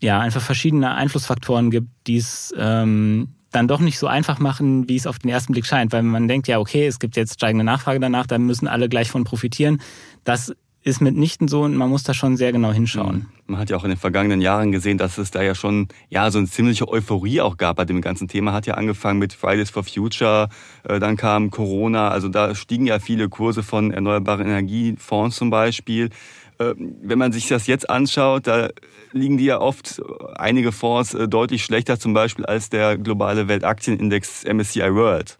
ja, 0.00 0.18
einfach 0.20 0.42
verschiedene 0.42 0.94
Einflussfaktoren 0.94 1.70
gibt, 1.70 1.88
die 2.06 2.16
es 2.16 2.54
ähm, 2.56 3.28
dann 3.50 3.68
doch 3.68 3.80
nicht 3.80 3.98
so 3.98 4.06
einfach 4.06 4.38
machen, 4.38 4.88
wie 4.88 4.96
es 4.96 5.06
auf 5.06 5.18
den 5.18 5.30
ersten 5.30 5.52
Blick 5.52 5.66
scheint, 5.66 5.92
weil 5.92 6.02
man 6.02 6.28
denkt, 6.28 6.48
ja, 6.48 6.58
okay, 6.58 6.86
es 6.86 6.98
gibt 6.98 7.16
jetzt 7.16 7.34
steigende 7.34 7.64
Nachfrage 7.64 8.00
danach, 8.00 8.26
da 8.26 8.38
müssen 8.38 8.68
alle 8.68 8.88
gleich 8.88 9.10
von 9.10 9.24
profitieren. 9.24 9.80
Das 10.24 10.54
ist 10.82 11.00
mitnichten 11.00 11.46
so 11.46 11.62
und 11.62 11.76
man 11.76 11.90
muss 11.90 12.04
da 12.04 12.14
schon 12.14 12.36
sehr 12.36 12.52
genau 12.52 12.72
hinschauen. 12.72 13.16
Mhm. 13.16 13.26
Man 13.46 13.60
hat 13.60 13.70
ja 13.70 13.76
auch 13.76 13.84
in 13.84 13.90
den 13.90 13.98
vergangenen 13.98 14.40
Jahren 14.40 14.72
gesehen, 14.72 14.96
dass 14.96 15.18
es 15.18 15.30
da 15.30 15.42
ja 15.42 15.54
schon 15.54 15.88
ja 16.08 16.30
so 16.30 16.38
eine 16.38 16.46
ziemliche 16.46 16.88
Euphorie 16.88 17.40
auch 17.40 17.56
gab 17.56 17.76
bei 17.76 17.84
dem 17.84 18.00
ganzen 18.00 18.28
Thema. 18.28 18.52
Hat 18.52 18.66
ja 18.66 18.74
angefangen 18.74 19.18
mit 19.18 19.32
Fridays 19.32 19.70
for 19.70 19.84
Future, 19.84 20.48
äh, 20.84 20.98
dann 20.98 21.16
kam 21.16 21.50
Corona, 21.50 22.08
also 22.08 22.28
da 22.28 22.54
stiegen 22.54 22.86
ja 22.86 22.98
viele 22.98 23.28
Kurse 23.28 23.62
von 23.62 23.90
erneuerbaren 23.90 24.46
Energiefonds 24.46 25.36
zum 25.36 25.50
Beispiel. 25.50 26.10
Äh, 26.58 26.74
wenn 26.76 27.18
man 27.18 27.32
sich 27.32 27.48
das 27.48 27.66
jetzt 27.66 27.90
anschaut, 27.90 28.46
da 28.46 28.68
liegen 29.12 29.36
die 29.36 29.46
ja 29.46 29.60
oft 29.60 30.00
einige 30.36 30.72
Fonds 30.72 31.14
äh, 31.14 31.28
deutlich 31.28 31.64
schlechter, 31.64 31.98
zum 31.98 32.14
Beispiel 32.14 32.46
als 32.46 32.70
der 32.70 32.96
globale 32.96 33.48
Weltaktienindex 33.48 34.44
MSCI 34.44 34.94
World. 34.94 35.38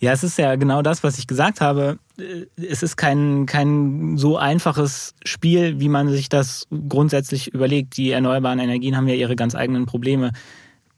Ja, 0.00 0.12
es 0.12 0.24
ist 0.24 0.38
ja 0.38 0.56
genau 0.56 0.82
das, 0.82 1.04
was 1.04 1.18
ich 1.18 1.26
gesagt 1.26 1.60
habe. 1.60 1.98
Äh, 2.18 2.46
es 2.56 2.82
ist 2.82 2.96
kein, 2.96 3.46
kein 3.46 4.16
so 4.16 4.36
einfaches 4.36 5.14
Spiel, 5.24 5.80
wie 5.80 5.88
man 5.88 6.08
sich 6.08 6.28
das 6.28 6.66
grundsätzlich 6.88 7.52
überlegt. 7.52 7.96
Die 7.96 8.10
erneuerbaren 8.10 8.58
Energien 8.58 8.96
haben 8.96 9.08
ja 9.08 9.14
ihre 9.14 9.36
ganz 9.36 9.54
eigenen 9.54 9.86
Probleme 9.86 10.32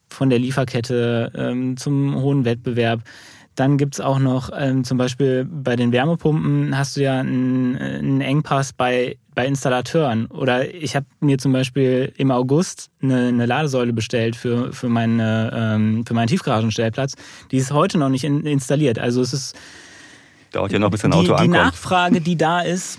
von 0.08 0.30
der 0.30 0.38
Lieferkette 0.38 1.32
ähm, 1.34 1.76
zum 1.76 2.14
hohen 2.16 2.44
Wettbewerb. 2.44 3.02
Dann 3.56 3.78
gibt's 3.78 4.00
auch 4.00 4.18
noch 4.18 4.50
ähm, 4.54 4.84
zum 4.84 4.98
Beispiel 4.98 5.46
bei 5.46 5.76
den 5.76 5.90
Wärmepumpen 5.90 6.76
hast 6.76 6.96
du 6.96 7.02
ja 7.02 7.20
einen, 7.20 7.74
einen 7.76 8.20
Engpass 8.20 8.74
bei, 8.74 9.16
bei 9.34 9.46
Installateuren. 9.46 10.26
Oder 10.26 10.74
ich 10.74 10.94
habe 10.94 11.06
mir 11.20 11.38
zum 11.38 11.52
Beispiel 11.52 12.12
im 12.18 12.30
August 12.30 12.90
eine, 13.00 13.28
eine 13.28 13.46
Ladesäule 13.46 13.94
bestellt 13.94 14.36
für, 14.36 14.74
für, 14.74 14.90
meine, 14.90 15.50
ähm, 15.54 16.04
für 16.06 16.12
meinen 16.12 16.28
Tiefgaragenstellplatz. 16.28 17.14
Die 17.50 17.56
ist 17.56 17.72
heute 17.72 17.96
noch 17.96 18.10
nicht 18.10 18.24
in, 18.24 18.44
installiert. 18.44 18.98
Also 18.98 19.22
es 19.22 19.32
ist. 19.32 19.56
Dauert 20.52 20.72
ja 20.72 20.78
noch, 20.78 20.90
bis 20.90 21.04
ein 21.04 21.12
Auto 21.12 21.24
die, 21.24 21.32
ankommt. 21.32 21.46
Die 21.46 21.58
Nachfrage, 21.58 22.20
die 22.20 22.36
da 22.36 22.60
ist, 22.60 22.98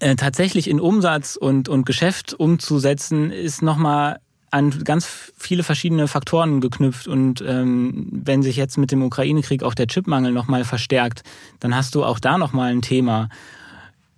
äh, 0.00 0.16
tatsächlich 0.16 0.68
in 0.68 0.80
Umsatz 0.80 1.36
und, 1.36 1.68
und 1.68 1.84
Geschäft 1.84 2.34
umzusetzen, 2.34 3.30
ist 3.30 3.62
nochmal 3.62 4.20
an 4.50 4.82
ganz 4.84 5.32
viele 5.36 5.62
verschiedene 5.62 6.08
Faktoren 6.08 6.60
geknüpft. 6.60 7.06
Und 7.06 7.42
ähm, 7.46 8.08
wenn 8.10 8.42
sich 8.42 8.56
jetzt 8.56 8.78
mit 8.78 8.90
dem 8.90 9.02
Ukraine-Krieg 9.02 9.62
auch 9.62 9.74
der 9.74 9.86
Chipmangel 9.86 10.32
nochmal 10.32 10.64
verstärkt, 10.64 11.22
dann 11.60 11.74
hast 11.74 11.94
du 11.94 12.04
auch 12.04 12.18
da 12.18 12.36
nochmal 12.36 12.72
ein 12.72 12.82
Thema. 12.82 13.28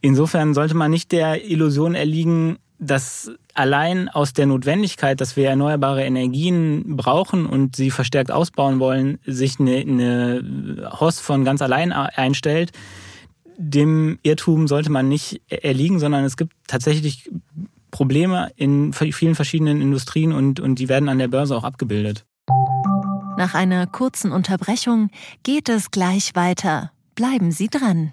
Insofern 0.00 0.54
sollte 0.54 0.74
man 0.74 0.90
nicht 0.90 1.12
der 1.12 1.48
Illusion 1.48 1.94
erliegen, 1.94 2.58
dass 2.82 3.30
allein 3.54 4.08
aus 4.08 4.32
der 4.32 4.46
Notwendigkeit, 4.46 5.20
dass 5.20 5.36
wir 5.36 5.48
erneuerbare 5.48 6.04
Energien 6.04 6.96
brauchen 6.96 7.46
und 7.46 7.76
sie 7.76 7.92
verstärkt 7.92 8.32
ausbauen 8.32 8.80
wollen, 8.80 9.20
sich 9.24 9.60
eine, 9.60 9.76
eine 9.76 10.90
Host 10.98 11.20
von 11.20 11.44
ganz 11.44 11.62
allein 11.62 11.92
einstellt. 11.92 12.72
Dem 13.56 14.18
Irrtum 14.24 14.66
sollte 14.66 14.90
man 14.90 15.08
nicht 15.08 15.40
erliegen, 15.48 16.00
sondern 16.00 16.24
es 16.24 16.36
gibt 16.36 16.54
tatsächlich 16.66 17.30
Probleme 17.92 18.50
in 18.56 18.92
vielen 18.92 19.36
verschiedenen 19.36 19.80
Industrien 19.80 20.32
und, 20.32 20.58
und 20.58 20.80
die 20.80 20.88
werden 20.88 21.08
an 21.08 21.18
der 21.18 21.28
Börse 21.28 21.56
auch 21.56 21.64
abgebildet. 21.64 22.24
Nach 23.38 23.54
einer 23.54 23.86
kurzen 23.86 24.32
Unterbrechung 24.32 25.10
geht 25.44 25.68
es 25.68 25.92
gleich 25.92 26.34
weiter. 26.34 26.90
Bleiben 27.14 27.52
Sie 27.52 27.68
dran. 27.68 28.12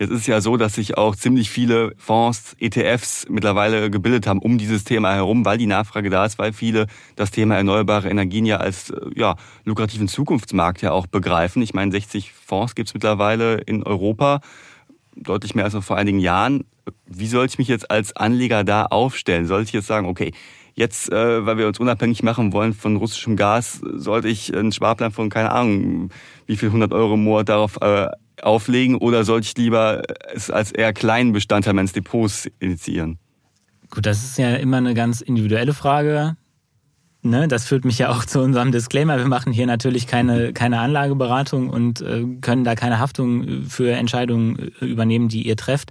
Jetzt 0.00 0.12
ist 0.12 0.26
ja 0.26 0.40
so, 0.40 0.56
dass 0.56 0.76
sich 0.76 0.96
auch 0.96 1.14
ziemlich 1.14 1.50
viele 1.50 1.92
Fonds, 1.98 2.56
ETFs 2.58 3.26
mittlerweile 3.28 3.90
gebildet 3.90 4.26
haben 4.26 4.38
um 4.38 4.56
dieses 4.56 4.82
Thema 4.84 5.12
herum, 5.12 5.44
weil 5.44 5.58
die 5.58 5.66
Nachfrage 5.66 6.08
da 6.08 6.24
ist, 6.24 6.38
weil 6.38 6.54
viele 6.54 6.86
das 7.16 7.32
Thema 7.32 7.56
erneuerbare 7.56 8.08
Energien 8.08 8.46
ja 8.46 8.56
als 8.56 8.88
äh, 8.88 8.96
ja, 9.14 9.36
lukrativen 9.66 10.08
Zukunftsmarkt 10.08 10.80
ja 10.80 10.92
auch 10.92 11.06
begreifen. 11.06 11.60
Ich 11.60 11.74
meine, 11.74 11.92
60 11.92 12.32
Fonds 12.32 12.74
gibt 12.74 12.88
es 12.88 12.94
mittlerweile 12.94 13.58
in 13.58 13.82
Europa, 13.82 14.40
deutlich 15.16 15.54
mehr 15.54 15.66
als 15.66 15.74
noch 15.74 15.84
vor 15.84 15.98
einigen 15.98 16.18
Jahren. 16.18 16.64
Wie 17.04 17.26
soll 17.26 17.44
ich 17.44 17.58
mich 17.58 17.68
jetzt 17.68 17.90
als 17.90 18.16
Anleger 18.16 18.64
da 18.64 18.86
aufstellen? 18.86 19.44
Soll 19.44 19.64
ich 19.64 19.72
jetzt 19.72 19.86
sagen, 19.86 20.06
okay, 20.06 20.32
Jetzt, 20.74 21.12
äh, 21.12 21.44
weil 21.46 21.58
wir 21.58 21.66
uns 21.66 21.78
unabhängig 21.78 22.22
machen 22.22 22.52
wollen 22.52 22.72
von 22.72 22.96
russischem 22.96 23.36
Gas, 23.36 23.80
sollte 23.82 24.28
ich 24.28 24.54
einen 24.54 24.72
Sparplan 24.72 25.12
von, 25.12 25.28
keine 25.28 25.52
Ahnung, 25.52 26.10
wie 26.46 26.56
viel 26.56 26.68
100 26.68 26.92
Euro 26.92 27.14
im 27.14 27.24
Monat 27.24 27.48
darauf 27.48 27.80
äh, 27.80 28.08
auflegen 28.42 28.96
oder 28.96 29.24
sollte 29.24 29.46
ich 29.46 29.56
lieber 29.56 30.02
es 30.32 30.50
als 30.50 30.72
eher 30.72 30.92
kleinen 30.92 31.32
Bestandteil 31.32 31.74
meines 31.74 31.92
Depots 31.92 32.48
initiieren? 32.58 33.18
Gut, 33.90 34.06
das 34.06 34.22
ist 34.22 34.38
ja 34.38 34.54
immer 34.54 34.78
eine 34.78 34.94
ganz 34.94 35.20
individuelle 35.20 35.74
Frage. 35.74 36.36
Ne, 37.22 37.48
das 37.48 37.66
führt 37.66 37.84
mich 37.84 37.98
ja 37.98 38.08
auch 38.08 38.24
zu 38.24 38.40
unserem 38.40 38.72
Disclaimer. 38.72 39.18
Wir 39.18 39.26
machen 39.26 39.52
hier 39.52 39.66
natürlich 39.66 40.06
keine, 40.06 40.54
keine 40.54 40.80
Anlageberatung 40.80 41.68
und 41.68 42.00
äh, 42.00 42.24
können 42.40 42.64
da 42.64 42.74
keine 42.74 42.98
Haftung 42.98 43.64
für 43.68 43.92
Entscheidungen 43.92 44.72
äh, 44.80 44.86
übernehmen, 44.86 45.28
die 45.28 45.46
ihr 45.46 45.56
trefft. 45.56 45.90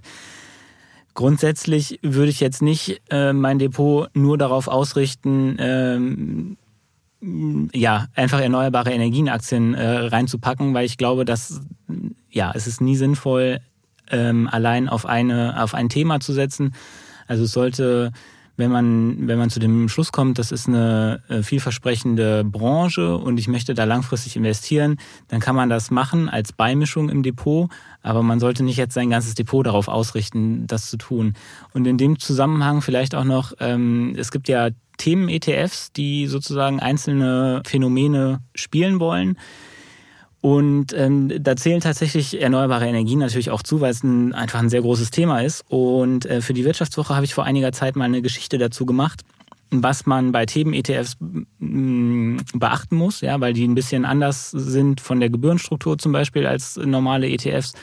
Grundsätzlich 1.14 1.98
würde 2.02 2.30
ich 2.30 2.40
jetzt 2.40 2.62
nicht 2.62 3.02
äh, 3.10 3.32
mein 3.32 3.58
Depot 3.58 4.08
nur 4.14 4.38
darauf 4.38 4.68
ausrichten, 4.68 5.56
ähm, 5.58 6.56
ja, 7.74 8.06
einfach 8.14 8.40
erneuerbare 8.40 8.92
Energienaktien 8.92 9.74
äh, 9.74 10.06
reinzupacken, 10.06 10.72
weil 10.72 10.86
ich 10.86 10.96
glaube, 10.96 11.24
dass 11.24 11.60
ja, 12.30 12.52
es 12.54 12.66
ist 12.66 12.80
nie 12.80 12.96
sinnvoll, 12.96 13.60
ähm, 14.10 14.48
allein 14.50 14.88
auf 14.88 15.04
eine, 15.04 15.62
auf 15.62 15.74
ein 15.74 15.88
Thema 15.88 16.20
zu 16.20 16.32
setzen. 16.32 16.74
Also 17.26 17.44
es 17.44 17.52
sollte 17.52 18.12
wenn 18.56 18.70
man, 18.70 19.26
wenn 19.26 19.38
man 19.38 19.50
zu 19.50 19.60
dem 19.60 19.88
Schluss 19.88 20.12
kommt, 20.12 20.38
das 20.38 20.52
ist 20.52 20.68
eine 20.68 21.22
äh, 21.28 21.42
vielversprechende 21.42 22.44
Branche 22.44 23.16
und 23.16 23.38
ich 23.38 23.48
möchte 23.48 23.74
da 23.74 23.84
langfristig 23.84 24.36
investieren, 24.36 24.98
dann 25.28 25.40
kann 25.40 25.56
man 25.56 25.68
das 25.68 25.90
machen 25.90 26.28
als 26.28 26.52
Beimischung 26.52 27.08
im 27.08 27.22
Depot, 27.22 27.70
aber 28.02 28.22
man 28.22 28.40
sollte 28.40 28.62
nicht 28.62 28.76
jetzt 28.76 28.94
sein 28.94 29.10
ganzes 29.10 29.34
Depot 29.34 29.64
darauf 29.64 29.88
ausrichten, 29.88 30.66
das 30.66 30.90
zu 30.90 30.96
tun. 30.96 31.34
Und 31.72 31.86
in 31.86 31.98
dem 31.98 32.18
Zusammenhang 32.18 32.82
vielleicht 32.82 33.14
auch 33.14 33.24
noch, 33.24 33.52
ähm, 33.60 34.14
es 34.16 34.30
gibt 34.30 34.48
ja 34.48 34.70
Themen-ETFs, 34.98 35.92
die 35.92 36.26
sozusagen 36.26 36.78
einzelne 36.78 37.62
Phänomene 37.64 38.40
spielen 38.54 39.00
wollen. 39.00 39.38
Und 40.40 40.94
ähm, 40.94 41.30
da 41.42 41.54
zählen 41.54 41.80
tatsächlich 41.80 42.40
erneuerbare 42.40 42.86
Energien 42.86 43.18
natürlich 43.18 43.50
auch 43.50 43.62
zu, 43.62 43.80
weil 43.80 43.90
es 43.90 44.02
ein, 44.02 44.32
einfach 44.32 44.58
ein 44.60 44.70
sehr 44.70 44.80
großes 44.80 45.10
Thema 45.10 45.40
ist. 45.40 45.64
Und 45.68 46.24
äh, 46.24 46.40
für 46.40 46.54
die 46.54 46.64
Wirtschaftswoche 46.64 47.14
habe 47.14 47.26
ich 47.26 47.34
vor 47.34 47.44
einiger 47.44 47.72
Zeit 47.72 47.94
mal 47.94 48.06
eine 48.06 48.22
Geschichte 48.22 48.56
dazu 48.56 48.86
gemacht, 48.86 49.22
was 49.70 50.06
man 50.06 50.32
bei 50.32 50.46
Themen-ETFs 50.46 51.18
mm, 51.20 52.38
beachten 52.54 52.96
muss, 52.96 53.20
ja, 53.20 53.38
weil 53.40 53.52
die 53.52 53.68
ein 53.68 53.74
bisschen 53.74 54.06
anders 54.06 54.50
sind 54.50 55.02
von 55.02 55.20
der 55.20 55.28
Gebührenstruktur 55.28 55.98
zum 55.98 56.12
Beispiel 56.12 56.46
als 56.46 56.76
normale 56.76 57.28
ETFs. 57.28 57.74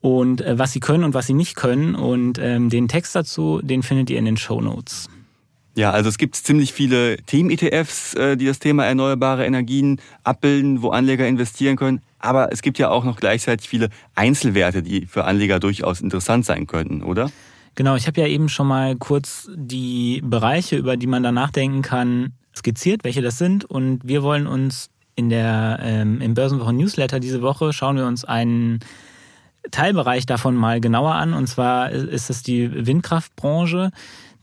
Und 0.00 0.42
äh, 0.42 0.56
was 0.56 0.72
sie 0.72 0.80
können 0.80 1.02
und 1.02 1.14
was 1.14 1.26
sie 1.26 1.34
nicht 1.34 1.56
können. 1.56 1.96
Und 1.96 2.38
ähm, 2.38 2.70
den 2.70 2.86
Text 2.86 3.16
dazu, 3.16 3.60
den 3.60 3.82
findet 3.82 4.08
ihr 4.10 4.20
in 4.20 4.24
den 4.24 4.36
Show 4.36 4.60
Notes. 4.60 5.08
Ja, 5.76 5.90
also 5.90 6.08
es 6.08 6.16
gibt 6.16 6.36
ziemlich 6.36 6.72
viele 6.72 7.18
Themen-ETFs, 7.18 8.14
äh, 8.14 8.36
die 8.38 8.46
das 8.46 8.58
Thema 8.58 8.86
erneuerbare 8.86 9.44
Energien 9.44 10.00
abbilden, 10.24 10.80
wo 10.80 10.88
Anleger 10.88 11.28
investieren 11.28 11.76
können. 11.76 12.00
Aber 12.18 12.50
es 12.50 12.62
gibt 12.62 12.78
ja 12.78 12.88
auch 12.88 13.04
noch 13.04 13.18
gleichzeitig 13.18 13.68
viele 13.68 13.90
Einzelwerte, 14.14 14.82
die 14.82 15.04
für 15.04 15.24
Anleger 15.24 15.60
durchaus 15.60 16.00
interessant 16.00 16.46
sein 16.46 16.66
könnten, 16.66 17.02
oder? 17.02 17.30
Genau, 17.74 17.94
ich 17.94 18.06
habe 18.06 18.22
ja 18.22 18.26
eben 18.26 18.48
schon 18.48 18.66
mal 18.66 18.96
kurz 18.96 19.50
die 19.54 20.22
Bereiche, 20.24 20.76
über 20.76 20.96
die 20.96 21.06
man 21.06 21.22
da 21.22 21.30
nachdenken 21.30 21.82
kann, 21.82 22.32
skizziert, 22.56 23.04
welche 23.04 23.20
das 23.20 23.36
sind. 23.36 23.66
Und 23.66 24.00
wir 24.02 24.22
wollen 24.22 24.46
uns 24.46 24.88
in 25.14 25.28
der 25.28 25.78
ähm, 25.82 26.22
im 26.22 26.32
Börsenwochen-Newsletter 26.32 27.20
diese 27.20 27.42
Woche 27.42 27.74
schauen 27.74 27.98
wir 27.98 28.06
uns 28.06 28.24
einen 28.24 28.80
Teilbereich 29.70 30.24
davon 30.24 30.54
mal 30.54 30.80
genauer 30.80 31.16
an. 31.16 31.34
Und 31.34 31.48
zwar 31.48 31.90
ist 31.90 32.30
es 32.30 32.42
die 32.42 32.86
Windkraftbranche. 32.86 33.90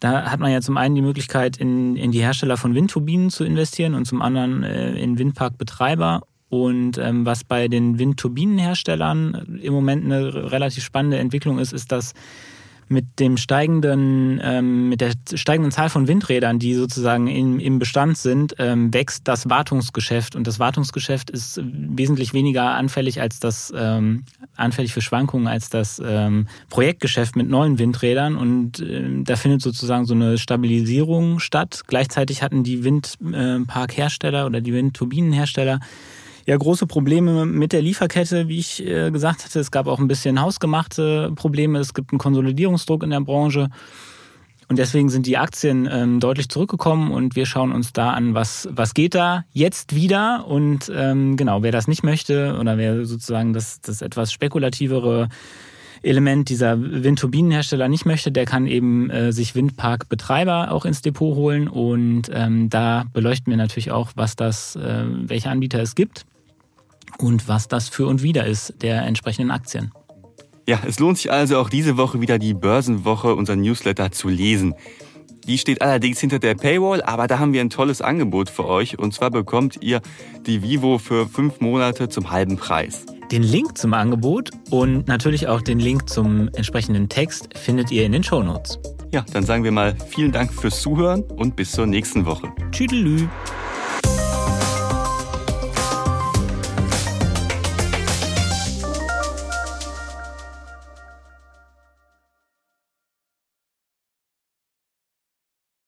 Da 0.04 0.30
hat 0.30 0.42
man 0.42 0.52
ja 0.52 0.60
zum 0.60 0.76
einen 0.76 0.96
die 0.96 1.02
Möglichkeit, 1.02 1.56
in, 1.56 1.96
in 1.96 2.12
die 2.12 2.20
Hersteller 2.20 2.58
von 2.58 2.76
Windturbinen 2.76 3.30
zu 3.30 3.46
investieren 3.46 3.94
und 3.94 4.04
zum 4.04 4.22
anderen 4.22 4.62
äh, 4.62 4.92
in 4.96 5.18
Windparkbetreiber. 5.18 6.24
Und 6.50 6.98
ähm, 6.98 7.26
was 7.26 7.46
bei 7.46 7.70
den 7.70 8.00
Windturbinenherstellern 8.00 9.62
im 9.62 9.74
Moment 9.74 10.04
eine 10.04 10.52
relativ 10.52 10.84
spannende 10.84 11.20
Entwicklung 11.20 11.58
ist, 11.58 11.72
ist, 11.72 11.94
dass 11.94 12.14
mit 12.88 13.20
dem 13.20 13.38
steigenden, 13.38 14.40
ähm, 14.44 14.90
mit 14.90 15.02
der 15.02 15.12
steigenden 15.34 15.72
Zahl 15.72 15.90
von 15.90 16.08
Windrädern, 16.08 16.60
die 16.60 16.74
sozusagen 16.74 17.28
im, 17.28 17.60
im 17.60 17.80
Bestand 17.80 18.18
sind, 18.18 18.56
ähm, 18.60 18.94
wächst 18.94 19.28
das 19.28 19.50
Wartungsgeschäft. 19.50 20.36
Und 20.36 20.48
das 20.48 20.60
Wartungsgeschäft 20.60 21.30
ist 21.30 21.62
wesentlich 21.64 22.34
weniger 22.34 22.72
anfällig 22.72 23.22
als 23.22 23.40
das, 23.40 23.74
ähm, 23.76 24.24
anfällig 24.56 24.94
für 24.94 25.02
Schwankungen 25.02 25.48
als 25.48 25.70
das 25.70 26.02
ähm, 26.04 26.48
Projektgeschäft 26.70 27.36
mit 27.36 27.50
neuen 27.50 27.80
Windrädern. 27.80 28.36
Und 28.36 28.80
ähm, 28.80 29.24
da 29.24 29.36
findet 29.36 29.62
sozusagen 29.62 30.06
so 30.06 30.14
eine 30.14 30.38
Stabilisierung 30.38 31.40
statt. 31.40 31.84
Gleichzeitig 31.88 32.44
hatten 32.44 32.64
die 32.64 32.84
Windparkhersteller 32.84 34.46
oder 34.46 34.62
die 34.62 34.74
Windturbinenhersteller 34.74 35.80
ja 36.46 36.58
große 36.58 36.88
Probleme 36.88 37.46
mit 37.46 37.74
der 37.74 37.82
Lieferkette, 37.82 38.48
wie 38.48 38.60
ich 38.60 38.86
äh, 38.86 39.12
gesagt 39.12 39.46
hatte. 39.46 39.60
Es 39.60 39.72
gab 39.72 39.88
auch 39.88 40.00
ein 40.00 40.08
bisschen 40.08 40.42
hausgemachte 40.42 41.32
Probleme. 41.36 41.80
Es 41.80 41.94
gibt 41.94 42.12
einen 42.12 42.20
Konsolidierungsdruck 42.20 43.04
in 43.04 43.12
der 43.12 43.22
Branche. 43.22 43.70
Und 44.70 44.80
deswegen 44.80 45.10
sind 45.10 45.26
die 45.28 45.38
Aktien 45.38 45.88
ähm, 45.92 46.20
deutlich 46.20 46.50
zurückgekommen 46.50 47.12
und 47.12 47.36
wir 47.36 47.46
schauen 47.46 47.72
uns 47.72 47.94
da 47.94 48.12
an, 48.12 48.34
was, 48.34 48.68
was 48.72 48.94
geht 48.94 49.14
da 49.14 49.46
jetzt 49.52 49.94
wieder. 49.94 50.48
Und 50.48 50.92
ähm, 50.94 51.38
genau, 51.38 51.64
wer 51.64 51.72
das 51.72 51.88
nicht 51.88 52.04
möchte 52.04 52.58
oder 52.60 52.78
wer 52.78 53.06
sozusagen 53.06 53.54
das, 53.54 53.82
das 53.82 54.02
etwas 54.02 54.32
spekulativere 54.32 55.30
Element 56.02 56.50
dieser 56.50 56.80
Windturbinenhersteller 56.80 57.88
nicht 57.88 58.06
möchte, 58.06 58.32
der 58.32 58.46
kann 58.46 58.68
eben 58.68 59.10
äh, 59.10 59.32
sich 59.32 59.56
Windparkbetreiber 59.56 60.72
auch 60.72 60.86
ins 60.86 61.02
Depot 61.02 61.36
holen. 61.36 61.68
Und 61.68 62.30
ähm, 62.34 62.70
da 62.70 63.06
beleuchten 63.14 63.52
wir 63.52 63.58
natürlich 63.58 63.92
auch, 63.92 64.12
was 64.16 64.36
das, 64.36 64.76
äh, 64.76 65.04
welche 65.06 65.50
Anbieter 65.50 65.82
es 65.82 65.94
gibt 65.96 66.26
und 67.18 67.48
was 67.48 67.68
das 67.68 67.90
für 67.90 68.08
und 68.08 68.24
wieder 68.24 68.46
ist 68.46 68.82
der 68.82 69.04
entsprechenden 69.04 69.52
Aktien. 69.52 69.92
Ja, 70.68 70.80
es 70.88 71.00
lohnt 71.00 71.18
sich 71.18 71.32
also 71.32 71.58
auch 71.58 71.70
diese 71.70 71.98
Woche 71.98 72.22
wieder 72.22 72.40
die 72.40 72.54
Börsenwoche, 72.54 73.36
unser 73.36 73.56
Newsletter 73.56 74.12
zu 74.12 74.30
lesen. 74.30 74.76
Die 75.46 75.58
steht 75.58 75.82
allerdings 75.82 76.22
hinter 76.22 76.40
der 76.40 76.56
Paywall, 76.56 77.02
aber 77.02 77.28
da 77.28 77.38
haben 77.38 77.52
wir 77.52 77.60
ein 77.60 77.70
tolles 77.70 78.02
Angebot 78.02 78.50
für 78.50 78.66
euch. 78.66 78.98
Und 78.98 79.14
zwar 79.14 79.30
bekommt 79.30 79.80
ihr 79.82 80.02
die 80.46 80.62
Vivo 80.62 81.00
für 81.00 81.28
fünf 81.28 81.60
Monate 81.60 82.08
zum 82.08 82.32
halben 82.32 82.56
Preis. 82.56 83.06
Den 83.30 83.44
Link 83.44 83.78
zum 83.78 83.94
Angebot 83.94 84.52
und 84.70 85.08
natürlich 85.08 85.48
auch 85.48 85.62
den 85.62 85.80
Link 85.80 86.10
zum 86.10 86.50
entsprechenden 86.54 87.10
Text 87.10 87.58
findet 87.58 87.92
ihr 87.92 88.06
in 88.06 88.14
den 88.14 88.24
Show 88.24 88.42
Notes. 88.42 88.80
Ja, 89.12 89.26
dann 89.34 89.44
sagen 89.44 89.64
wir 89.64 89.72
mal 89.72 89.96
vielen 90.08 90.32
Dank 90.32 90.54
fürs 90.54 90.82
Zuhören 90.82 91.24
und 91.24 91.56
bis 91.56 91.72
zur 91.72 91.88
nächsten 91.88 92.26
Woche. 92.26 92.52
Tschüdelü. 92.72 93.28